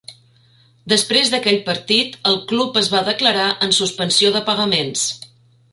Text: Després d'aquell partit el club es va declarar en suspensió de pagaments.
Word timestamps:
Després 0.93 1.33
d'aquell 1.33 1.59
partit 1.67 2.17
el 2.31 2.41
club 2.53 2.81
es 2.83 2.91
va 2.97 3.05
declarar 3.11 3.47
en 3.67 3.79
suspensió 3.83 4.35
de 4.39 4.47
pagaments. 4.53 5.05